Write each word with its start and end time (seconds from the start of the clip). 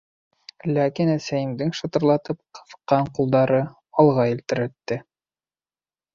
Ләкин 0.77 1.11
әсәйемдең 1.15 1.73
шытырлатып 1.79 2.39
ҡыҫҡан 2.61 3.13
ҡулдары 3.19 3.61
алға 4.05 4.27
елтерәтте. 4.33 5.01